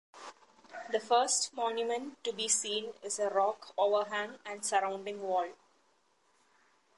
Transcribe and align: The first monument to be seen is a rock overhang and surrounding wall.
The 0.91 0.99
first 0.99 1.53
monument 1.53 2.23
to 2.23 2.33
be 2.33 2.47
seen 2.47 2.93
is 3.03 3.19
a 3.19 3.29
rock 3.29 3.71
overhang 3.77 4.39
and 4.43 4.65
surrounding 4.65 5.21
wall. 5.21 5.49